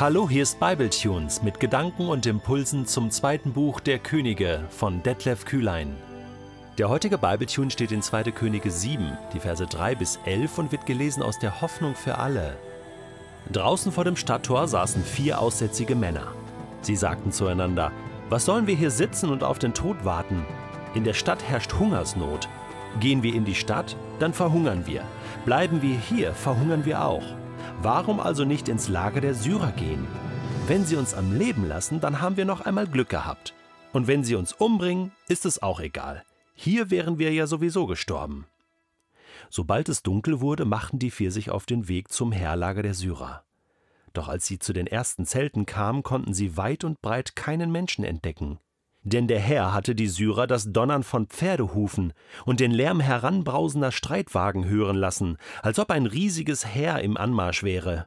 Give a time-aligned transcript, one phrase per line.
[0.00, 5.44] Hallo, hier ist Bibletunes mit Gedanken und Impulsen zum zweiten Buch der Könige von Detlef
[5.44, 5.94] Kühlein.
[6.78, 8.22] Der heutige Bibletune steht in 2.
[8.30, 12.56] Könige 7, die Verse 3 bis 11 und wird gelesen aus der Hoffnung für alle.
[13.52, 16.28] Draußen vor dem Stadttor saßen vier aussätzige Männer.
[16.80, 17.92] Sie sagten zueinander:
[18.30, 20.46] Was sollen wir hier sitzen und auf den Tod warten?
[20.94, 22.48] In der Stadt herrscht Hungersnot.
[23.00, 25.02] Gehen wir in die Stadt, dann verhungern wir.
[25.44, 27.39] Bleiben wir hier, verhungern wir auch.
[27.82, 30.06] Warum also nicht ins Lager der Syrer gehen?
[30.66, 33.54] Wenn sie uns am Leben lassen, dann haben wir noch einmal Glück gehabt.
[33.92, 36.24] Und wenn sie uns umbringen, ist es auch egal.
[36.54, 38.46] Hier wären wir ja sowieso gestorben.
[39.48, 43.44] Sobald es dunkel wurde, machten die vier sich auf den Weg zum Heerlager der Syrer.
[44.12, 48.04] Doch als sie zu den ersten Zelten kamen, konnten sie weit und breit keinen Menschen
[48.04, 48.58] entdecken.
[49.02, 52.12] Denn der Herr hatte die Syrer das Donnern von Pferdehufen
[52.44, 58.06] und den Lärm heranbrausender Streitwagen hören lassen, als ob ein riesiges Heer im Anmarsch wäre.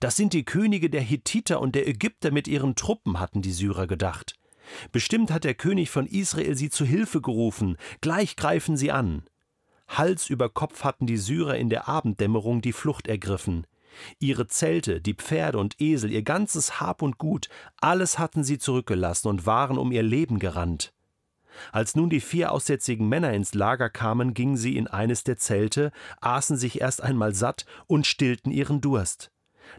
[0.00, 3.88] Das sind die Könige der Hittiter und der Ägypter mit ihren Truppen, hatten die Syrer
[3.88, 4.34] gedacht.
[4.92, 9.24] Bestimmt hat der König von Israel sie zu Hilfe gerufen, gleich greifen sie an.
[9.88, 13.66] Hals über Kopf hatten die Syrer in der Abenddämmerung die Flucht ergriffen.
[14.18, 17.48] Ihre Zelte, die Pferde und Esel, ihr ganzes Hab und Gut,
[17.80, 20.92] alles hatten sie zurückgelassen und waren um ihr Leben gerannt.
[21.72, 25.92] Als nun die vier aussätzigen Männer ins Lager kamen, gingen sie in eines der Zelte,
[26.20, 29.30] aßen sich erst einmal satt und stillten ihren Durst.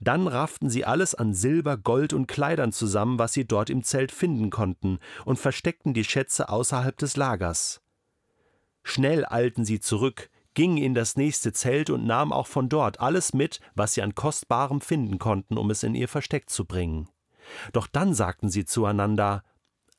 [0.00, 4.10] Dann rafften sie alles an Silber, Gold und Kleidern zusammen, was sie dort im Zelt
[4.10, 7.82] finden konnten, und versteckten die Schätze außerhalb des Lagers.
[8.82, 13.32] Schnell eilten sie zurück, gingen in das nächste Zelt und nahmen auch von dort alles
[13.32, 17.08] mit, was sie an Kostbarem finden konnten, um es in ihr Versteck zu bringen.
[17.72, 19.44] Doch dann sagten sie zueinander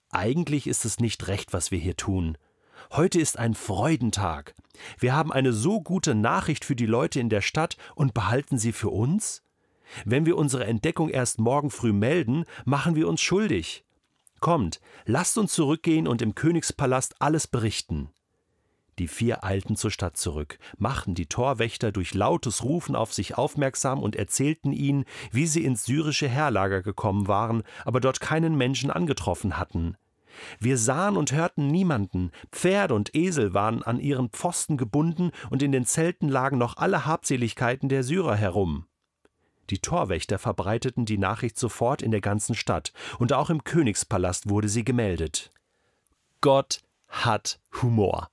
[0.09, 2.37] Eigentlich ist es nicht recht, was wir hier tun.
[2.91, 4.55] Heute ist ein Freudentag.
[4.99, 8.73] Wir haben eine so gute Nachricht für die Leute in der Stadt und behalten sie
[8.73, 9.43] für uns?
[10.05, 13.85] Wenn wir unsere Entdeckung erst morgen früh melden, machen wir uns schuldig.
[14.39, 18.09] Kommt, lasst uns zurückgehen und im Königspalast alles berichten.
[18.99, 24.01] Die vier eilten zur Stadt zurück, machten die Torwächter durch lautes Rufen auf sich aufmerksam
[24.01, 29.57] und erzählten ihnen, wie sie ins syrische Heerlager gekommen waren, aber dort keinen Menschen angetroffen
[29.57, 29.97] hatten.
[30.59, 35.71] Wir sahen und hörten niemanden, Pferde und Esel waren an ihren Pfosten gebunden, und in
[35.71, 38.85] den Zelten lagen noch alle Habseligkeiten der Syrer herum.
[39.69, 44.69] Die Torwächter verbreiteten die Nachricht sofort in der ganzen Stadt, und auch im Königspalast wurde
[44.69, 45.51] sie gemeldet.
[46.41, 48.29] Gott hat Humor.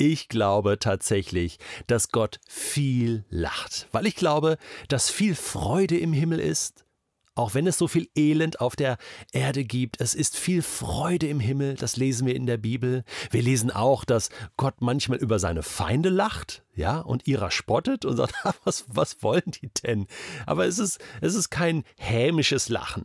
[0.00, 4.56] Ich glaube tatsächlich, dass Gott viel lacht, weil ich glaube,
[4.88, 6.86] dass viel Freude im Himmel ist.
[7.34, 8.96] Auch wenn es so viel Elend auf der
[9.30, 13.04] Erde gibt, es ist viel Freude im Himmel, das lesen wir in der Bibel.
[13.30, 18.16] Wir lesen auch, dass Gott manchmal über seine Feinde lacht, ja, und ihrer spottet und
[18.16, 18.34] sagt,
[18.64, 20.06] was, was wollen die denn?
[20.46, 23.04] Aber es ist, es ist kein hämisches Lachen.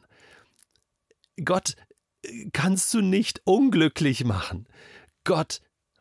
[1.43, 1.75] Gott
[2.21, 4.65] äh, kannst du nicht unglücklich machen.
[5.25, 5.59] Gott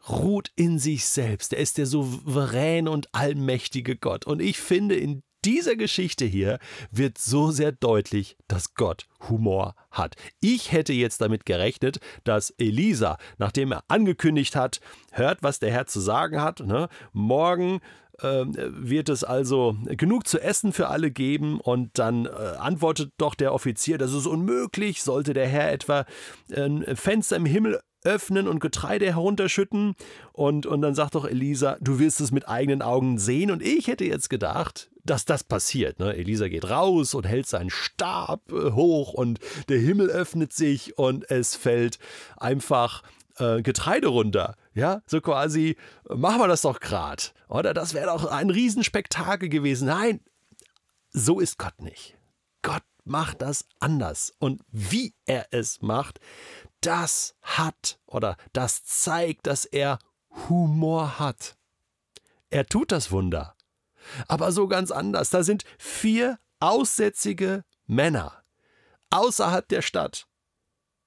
[0.08, 1.52] ruht in sich selbst.
[1.52, 4.26] Er ist der souveräne und allmächtige Gott.
[4.26, 6.58] Und ich finde, in dieser Geschichte hier
[6.90, 10.16] wird so sehr deutlich, dass Gott Humor hat.
[10.40, 14.80] Ich hätte jetzt damit gerechnet, dass Elisa, nachdem er angekündigt hat,
[15.12, 17.80] hört, was der Herr zu sagen hat, ne, morgen
[18.22, 23.34] ähm, wird es also genug zu essen für alle geben und dann äh, antwortet doch
[23.34, 26.06] der Offizier, das ist unmöglich, sollte der Herr etwa
[26.54, 29.94] ein Fenster im Himmel öffnen und Getreide herunterschütten.
[30.32, 33.50] Und, und dann sagt doch Elisa, du wirst es mit eigenen Augen sehen.
[33.50, 35.98] Und ich hätte jetzt gedacht, dass das passiert.
[35.98, 36.14] Ne?
[36.14, 39.38] Elisa geht raus und hält seinen Stab äh, hoch und
[39.68, 41.98] der Himmel öffnet sich und es fällt
[42.36, 43.02] einfach
[43.38, 44.56] äh, Getreide runter.
[44.74, 45.76] Ja, so quasi,
[46.08, 47.34] machen wir das doch grad.
[47.48, 49.86] Oder das wäre doch ein Riesenspektakel gewesen.
[49.86, 50.20] Nein,
[51.10, 52.16] so ist Gott nicht.
[52.62, 54.32] Gott macht das anders.
[54.38, 56.20] Und wie er es macht,
[56.80, 59.98] das hat oder das zeigt, dass er
[60.48, 61.56] Humor hat.
[62.50, 63.54] Er tut das Wunder.
[64.28, 65.30] Aber so ganz anders.
[65.30, 68.44] Da sind vier aussätzige Männer
[69.10, 70.26] außerhalb der Stadt.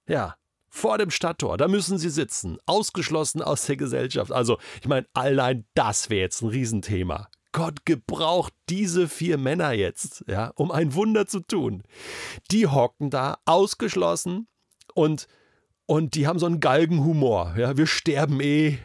[0.08, 0.36] Ja,
[0.70, 4.32] vor dem Stadttor, da müssen sie sitzen, ausgeschlossen aus der Gesellschaft.
[4.32, 7.30] Also, ich meine, allein das wäre jetzt ein Riesenthema.
[7.52, 11.84] Gott gebraucht diese vier Männer jetzt, ja, um ein Wunder zu tun.
[12.52, 14.48] Die hocken da, ausgeschlossen,
[14.94, 15.28] und
[15.88, 17.56] und die haben so einen Galgenhumor.
[17.58, 18.78] Ja, wir sterben eh.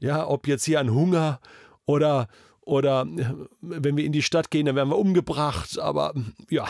[0.00, 1.40] Ja, ob jetzt hier an Hunger
[1.86, 2.26] oder,
[2.60, 3.06] oder
[3.60, 5.78] wenn wir in die Stadt gehen, dann werden wir umgebracht.
[5.78, 6.12] Aber
[6.50, 6.66] ja,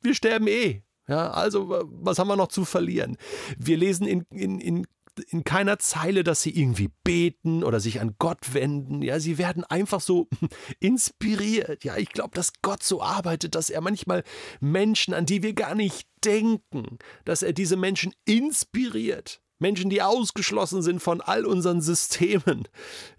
[0.00, 0.82] wir sterben eh.
[1.08, 3.18] Ja, also was haben wir noch zu verlieren?
[3.58, 4.86] Wir lesen in, in, in
[5.28, 9.02] in keiner Zeile, dass sie irgendwie beten oder sich an Gott wenden.
[9.02, 10.28] Ja, sie werden einfach so
[10.80, 11.84] inspiriert.
[11.84, 14.24] Ja, ich glaube, dass Gott so arbeitet, dass er manchmal
[14.60, 19.40] Menschen, an die wir gar nicht denken, dass er diese Menschen inspiriert.
[19.58, 22.68] Menschen, die ausgeschlossen sind von all unseren Systemen.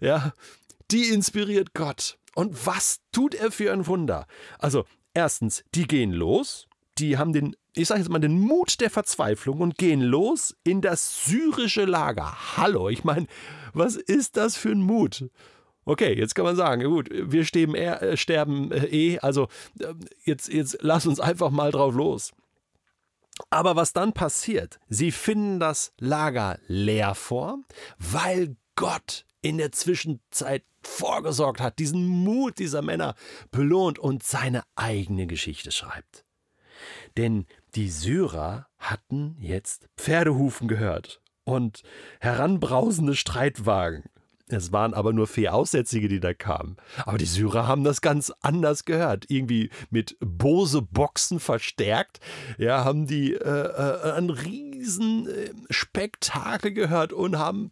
[0.00, 0.32] Ja,
[0.90, 2.18] die inspiriert Gott.
[2.34, 4.26] Und was tut er für ein Wunder?
[4.58, 4.84] Also,
[5.14, 6.68] erstens, die gehen los,
[6.98, 10.80] die haben den, ich sage jetzt mal, den Mut der Verzweiflung und gehen los in
[10.80, 12.56] das syrische Lager.
[12.56, 13.26] Hallo, ich meine,
[13.72, 15.30] was ist das für ein Mut?
[15.84, 19.48] Okay, jetzt kann man sagen, gut, wir sterben, äh, sterben äh, eh, also
[19.80, 22.32] äh, jetzt, jetzt lass uns einfach mal drauf los.
[23.50, 27.60] Aber was dann passiert, sie finden das Lager leer vor,
[27.98, 33.14] weil Gott in der Zwischenzeit vorgesorgt hat, diesen Mut dieser Männer
[33.50, 36.24] belohnt und seine eigene Geschichte schreibt.
[37.16, 41.82] Denn die Syrer hatten jetzt Pferdehufen gehört und
[42.20, 44.04] heranbrausende Streitwagen.
[44.50, 46.76] Es waren aber nur vier Aussätzige, die da kamen.
[47.04, 49.26] Aber die Syrer haben das ganz anders gehört.
[49.28, 52.20] Irgendwie mit Bose-Boxen verstärkt.
[52.56, 57.70] Ja, haben die äh, äh, ein riesen äh, Spektakel gehört und haben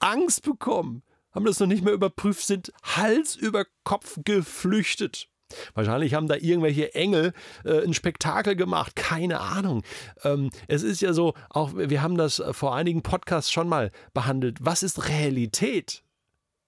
[0.00, 1.02] Angst bekommen.
[1.32, 5.28] Haben das noch nicht mehr überprüft, sind Hals über Kopf geflüchtet.
[5.74, 7.32] Wahrscheinlich haben da irgendwelche Engel
[7.64, 9.82] äh, ein Spektakel gemacht, keine Ahnung.
[10.24, 14.58] Ähm, es ist ja so, auch wir haben das vor einigen Podcasts schon mal behandelt.
[14.60, 16.02] Was ist Realität?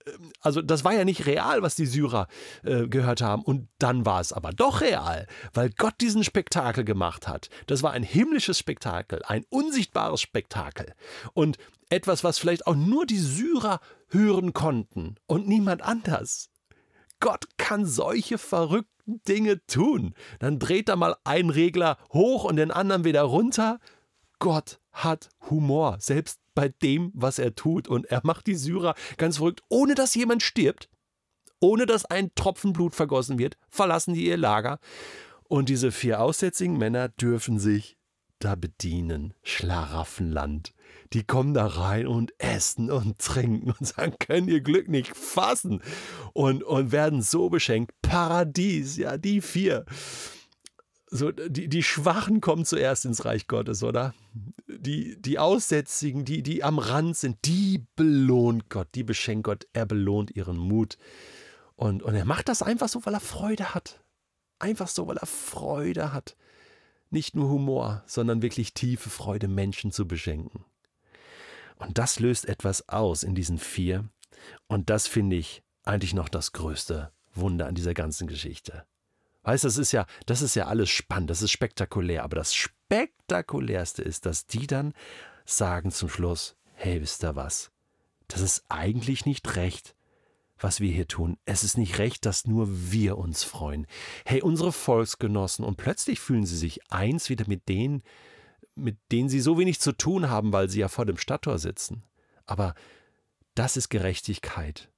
[0.06, 2.28] Ähm, also das war ja nicht real, was die Syrer
[2.64, 3.42] äh, gehört haben.
[3.42, 7.48] Und dann war es aber doch real, weil Gott diesen Spektakel gemacht hat.
[7.66, 10.94] Das war ein himmlisches Spektakel, ein unsichtbares Spektakel.
[11.34, 11.58] Und
[11.90, 16.50] etwas, was vielleicht auch nur die Syrer hören konnten und niemand anders.
[17.20, 20.14] Gott kann solche verrückten Dinge tun.
[20.38, 23.78] Dann dreht er mal einen Regler hoch und den anderen wieder runter.
[24.38, 27.86] Gott hat Humor, selbst bei dem, was er tut.
[27.86, 30.88] Und er macht die Syrer ganz verrückt, ohne dass jemand stirbt,
[31.60, 34.78] ohne dass ein Tropfen Blut vergossen wird, verlassen die ihr Lager.
[35.44, 37.98] Und diese vier aussätzigen Männer dürfen sich
[38.38, 39.34] da bedienen.
[39.42, 40.72] Schlaraffenland
[41.12, 45.82] die kommen da rein und essen und trinken und sagen, können ihr Glück nicht fassen
[46.32, 47.92] und, und werden so beschenkt.
[48.02, 49.84] Paradies, ja, die vier.
[51.10, 54.12] So, die, die Schwachen kommen zuerst ins Reich Gottes, oder?
[54.66, 59.86] Die, die Aussätzigen, die, die am Rand sind, die belohnt Gott, die beschenkt Gott, er
[59.86, 60.98] belohnt ihren Mut.
[61.76, 64.04] Und, und er macht das einfach so, weil er Freude hat.
[64.58, 66.36] Einfach so, weil er Freude hat.
[67.10, 70.64] Nicht nur Humor, sondern wirklich tiefe Freude, Menschen zu beschenken.
[71.78, 74.08] Und das löst etwas aus in diesen vier.
[74.66, 78.84] Und das finde ich eigentlich noch das größte Wunder an dieser ganzen Geschichte.
[79.42, 84.02] Weißt, das ist ja, das ist ja alles spannend, das ist spektakulär, aber das spektakulärste
[84.02, 84.92] ist, dass die dann
[85.46, 87.70] sagen zum Schluss, hey, wisst ihr was?
[88.26, 89.94] Das ist eigentlich nicht recht,
[90.58, 91.38] was wir hier tun.
[91.46, 93.86] Es ist nicht recht, dass nur wir uns freuen.
[94.26, 98.02] Hey, unsere Volksgenossen, und plötzlich fühlen sie sich eins wieder mit denen,
[98.78, 102.02] mit denen sie so wenig zu tun haben, weil sie ja vor dem Stadttor sitzen.
[102.46, 102.74] Aber
[103.54, 104.90] das ist Gerechtigkeit.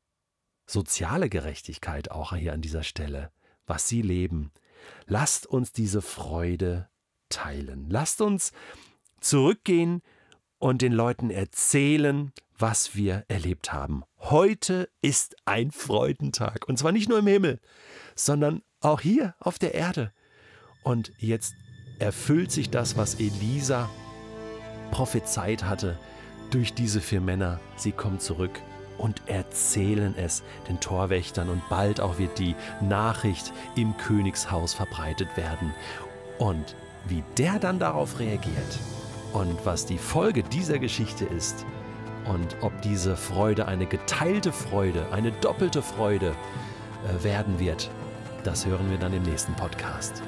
[0.67, 3.33] Soziale Gerechtigkeit auch hier an dieser Stelle.
[3.67, 4.53] Was sie leben.
[5.07, 6.89] Lasst uns diese Freude
[7.29, 7.89] teilen.
[7.89, 8.53] Lasst uns
[9.21, 10.03] zurückgehen
[10.59, 14.05] und den Leuten erzählen, was wir erlebt haben.
[14.19, 16.69] Heute ist ein Freudentag.
[16.69, 17.61] Und zwar nicht nur im Himmel,
[18.15, 20.13] sondern auch hier auf der Erde.
[20.83, 21.55] Und jetzt
[22.01, 23.89] erfüllt sich das, was Elisa
[24.91, 25.97] prophezeit hatte,
[26.51, 27.61] durch diese vier Männer.
[27.77, 28.61] Sie kommen zurück
[28.99, 35.73] und erzählen es den Torwächtern und bald auch wird die Nachricht im Königshaus verbreitet werden.
[36.39, 36.75] Und
[37.07, 38.79] wie der dann darauf reagiert
[39.33, 41.65] und was die Folge dieser Geschichte ist
[42.27, 46.35] und ob diese Freude eine geteilte Freude, eine doppelte Freude
[47.09, 47.91] äh, werden wird,
[48.45, 50.23] das hören wir dann im nächsten Podcast.